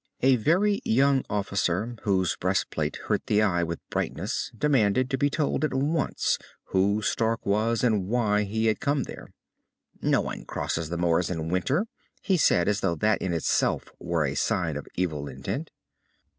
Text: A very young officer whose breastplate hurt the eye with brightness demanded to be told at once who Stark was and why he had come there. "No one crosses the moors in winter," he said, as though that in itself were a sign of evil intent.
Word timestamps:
A 0.21 0.37
very 0.37 0.81
young 0.83 1.23
officer 1.29 1.95
whose 2.05 2.35
breastplate 2.35 2.95
hurt 3.07 3.27
the 3.27 3.43
eye 3.43 3.61
with 3.61 3.87
brightness 3.91 4.51
demanded 4.57 5.11
to 5.11 5.17
be 5.19 5.29
told 5.29 5.63
at 5.63 5.75
once 5.75 6.39
who 6.69 7.03
Stark 7.03 7.45
was 7.45 7.83
and 7.83 8.07
why 8.07 8.41
he 8.41 8.65
had 8.65 8.79
come 8.79 9.03
there. 9.03 9.27
"No 10.01 10.21
one 10.21 10.43
crosses 10.45 10.89
the 10.89 10.97
moors 10.97 11.29
in 11.29 11.49
winter," 11.49 11.85
he 12.19 12.35
said, 12.35 12.67
as 12.67 12.79
though 12.79 12.95
that 12.95 13.21
in 13.21 13.31
itself 13.31 13.89
were 13.99 14.25
a 14.25 14.33
sign 14.33 14.75
of 14.75 14.87
evil 14.95 15.27
intent. 15.27 15.69